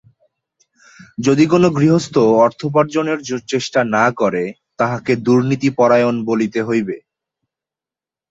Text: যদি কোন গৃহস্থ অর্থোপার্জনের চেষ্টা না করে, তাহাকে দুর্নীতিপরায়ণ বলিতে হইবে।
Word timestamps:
যদি 1.17 1.43
কোন 1.45 1.63
গৃহস্থ 1.77 2.15
অর্থোপার্জনের 2.43 3.19
চেষ্টা 3.47 3.81
না 3.95 4.05
করে, 4.11 4.43
তাহাকে 4.79 5.13
দুর্নীতিপরায়ণ 5.25 6.15
বলিতে 6.25 6.59
হইবে। 6.63 6.97